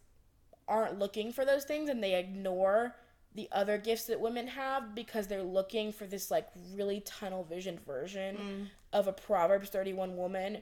[0.66, 2.94] aren't looking for those things and they ignore
[3.35, 7.79] the other gifts that women have because they're looking for this like really tunnel vision
[7.85, 8.66] version mm.
[8.92, 10.59] of a Proverbs 31 woman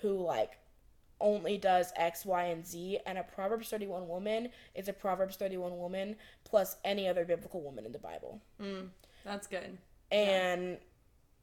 [0.00, 0.58] who like
[1.20, 5.78] only does X, Y, and Z, and a Proverbs 31 woman is a Proverbs 31
[5.78, 8.40] woman plus any other biblical woman in the Bible.
[8.60, 8.88] Mm.
[9.24, 9.78] That's good.
[10.10, 10.78] And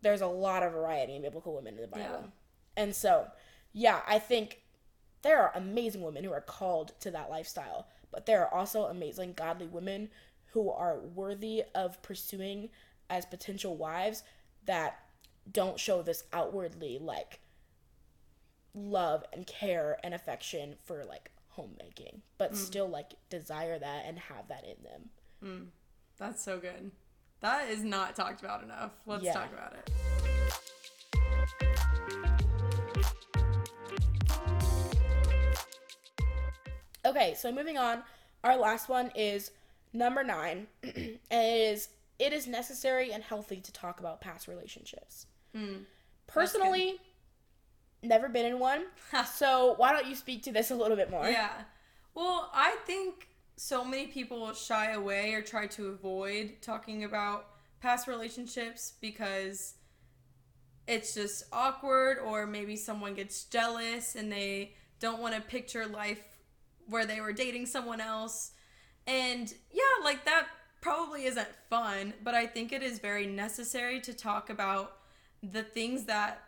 [0.01, 2.05] there's a lot of variety in biblical women in the Bible.
[2.23, 2.83] Yeah.
[2.83, 3.27] And so,
[3.71, 4.61] yeah, I think
[5.21, 9.33] there are amazing women who are called to that lifestyle, but there are also amazing
[9.33, 10.09] godly women
[10.53, 12.69] who are worthy of pursuing
[13.09, 14.23] as potential wives
[14.65, 14.99] that
[15.51, 17.39] don't show this outwardly like
[18.75, 22.55] love and care and affection for like homemaking, but mm.
[22.55, 25.09] still like desire that and have that in them.
[25.43, 25.67] Mm.
[26.17, 26.91] That's so good.
[27.41, 28.91] That is not talked about enough.
[29.05, 29.33] Let's Yeah.
[29.33, 29.89] talk about it.
[37.05, 38.03] Okay, so moving on,
[38.43, 39.51] our last one is
[39.93, 40.67] number nine.
[41.31, 45.25] is it is necessary and healthy to talk about past relationships.
[45.55, 45.83] Hmm.
[46.27, 46.99] Personally,
[48.01, 48.85] never been in one.
[49.33, 51.27] so why don't you speak to this a little bit more?
[51.27, 51.51] Yeah.
[52.15, 57.47] Well, I think so many people shy away or try to avoid talking about
[57.81, 59.75] past relationships because
[60.87, 66.23] it's just awkward or maybe someone gets jealous and they don't want to picture life
[66.87, 68.51] where they were dating someone else.
[69.07, 70.47] And yeah, like that
[70.81, 74.97] probably isn't fun, but I think it is very necessary to talk about
[75.41, 76.43] the things that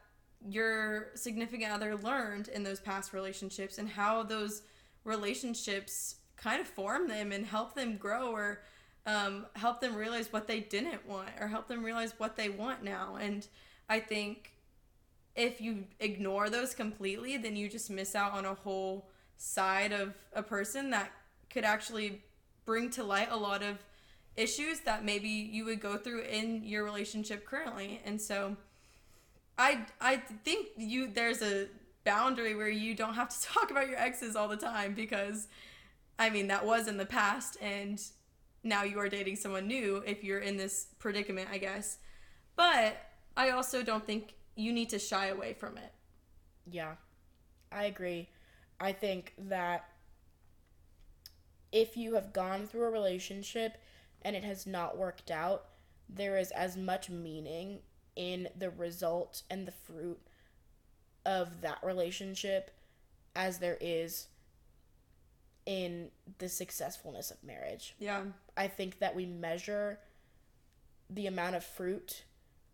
[0.48, 4.62] your significant other learned in those past relationships and how those
[5.04, 8.62] relationships kind of form them and help them grow or
[9.06, 12.84] um, help them realize what they didn't want or help them realize what they want
[12.84, 13.18] now.
[13.20, 13.47] And
[13.89, 14.53] I think
[15.36, 20.14] if you ignore those completely, then you just miss out on a whole side of
[20.34, 21.12] a person that
[21.49, 22.22] could actually
[22.66, 23.78] bring to light a lot of
[24.36, 28.01] issues that maybe you would go through in your relationship currently.
[28.05, 28.57] And so
[29.57, 31.68] I I think you there's a
[32.03, 35.47] boundary where you don't have to talk about your exes all the time because
[36.20, 38.01] I mean that was in the past and
[38.63, 41.99] now you are dating someone new if you're in this predicament, I guess.
[42.55, 42.97] But
[43.38, 45.93] I also don't think you need to shy away from it.
[46.70, 46.95] Yeah,
[47.72, 48.30] I agree.
[48.80, 49.86] I think that
[51.76, 53.78] if you have gone through a relationship
[54.21, 55.65] and it has not worked out,
[56.07, 57.80] there is as much meaning
[58.15, 60.17] in the result and the fruit
[61.26, 62.71] of that relationship
[63.36, 64.30] as there is
[65.65, 67.93] in the successfulness of marriage.
[67.99, 68.21] Yeah.
[68.55, 69.99] I think that we measure
[71.09, 72.23] the amount of fruit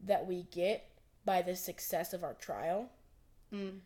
[0.05, 0.87] that we get
[1.25, 2.91] by the success of our trial.
[3.51, 3.79] Mm.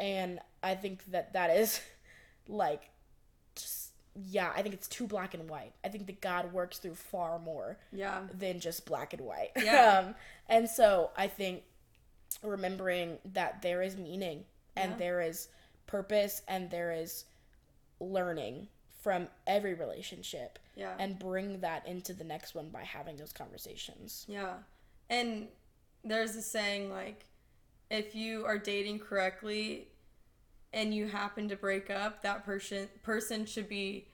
[0.00, 1.80] And I think that that is
[2.48, 2.90] like
[4.24, 5.72] yeah, I think it's too black and white.
[5.84, 8.22] I think that God works through far more Yeah.
[8.32, 9.50] than just black and white.
[9.56, 9.98] Yeah.
[10.08, 10.14] um,
[10.48, 11.62] and so I think
[12.42, 14.44] remembering that there is meaning
[14.76, 14.96] and Yeah.
[14.98, 15.48] there is
[15.86, 17.24] purpose and there is
[18.00, 18.68] learning
[19.02, 20.96] from every relationship Yeah.
[20.98, 24.24] and bring that into the next one by having those conversations.
[24.28, 24.54] Yeah.
[25.08, 25.48] And
[26.04, 27.24] there's a saying like
[27.90, 29.88] if you are dating correctly
[30.76, 34.06] and you happen to break up, that person person should be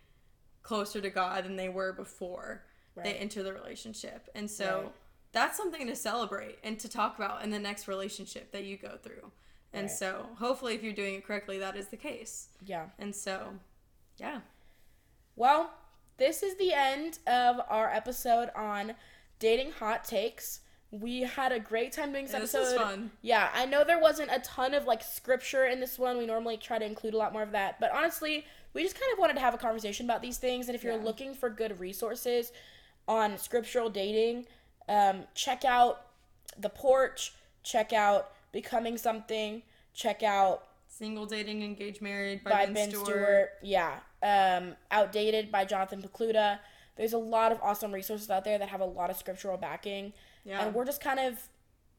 [0.62, 4.28] closer to God than they were before they enter the relationship.
[4.34, 4.92] And so Right.
[5.32, 8.96] that's something to celebrate and to talk about in the next relationship that you go
[9.02, 9.32] through.
[9.72, 9.90] And Right.
[9.90, 12.48] so hopefully if you're doing it correctly that is the case.
[12.64, 12.90] Yeah.
[12.98, 13.58] And so
[14.18, 14.42] yeah.
[15.34, 15.72] Well,
[16.18, 18.94] this is the end of our episode on
[19.38, 20.60] dating hot takes.
[20.92, 22.74] We had a great time doing this this episode.
[22.74, 23.10] was fun.
[23.22, 26.18] Yeah, I know there wasn't a ton of like scripture in this one.
[26.18, 29.12] We normally try to include a lot more of that, but honestly, we just kind
[29.12, 30.68] of wanted to have a conversation about these things.
[30.68, 31.02] And if you're Yeah.
[31.04, 32.52] looking for good resources
[33.08, 34.46] on scriptural dating,
[34.88, 36.06] um, check out
[36.58, 37.32] the porch.
[37.62, 39.62] Check out becoming something.
[39.94, 43.04] Check out Single dating engaged married by, by Ben, Ben, Stuart.
[43.06, 43.50] Stuart.
[43.62, 44.00] Yeah.
[44.22, 46.58] Um, Outdated by Jonathan Pokluda.
[46.96, 50.12] There's a lot of awesome resources out there that have a lot of scriptural backing,
[50.44, 50.64] Yeah.
[50.64, 51.38] and we're just kind of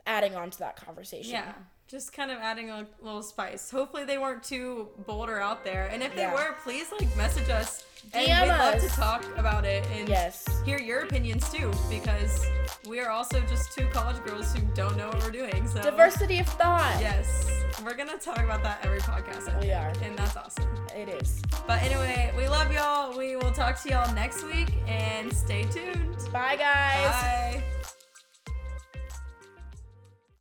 [0.06, 1.32] adding on to that conversation.
[1.32, 1.54] Yeah,
[1.88, 3.72] just kind of adding a little spice.
[3.72, 6.34] Hopefully they weren't too bold or out there, and if they Yeah.
[6.34, 10.46] were, please like message us, and DM we'd love to talk about it and Yes.
[10.66, 12.46] hear your opinions too, because
[12.86, 15.66] we are also just two college girls who don't know what we're doing.
[15.68, 16.98] So Diversity of thought.
[17.00, 17.50] Yes,
[17.82, 19.48] we're gonna talk about that every podcast.
[19.50, 19.94] I We think, are.
[20.06, 20.86] and that's awesome.
[20.94, 21.42] It is.
[21.66, 23.18] But anyway, we love y'all.
[23.18, 26.18] We will talk to y'all next week, and stay tuned.
[26.34, 27.12] Bye, guys.
[27.12, 27.64] Bye.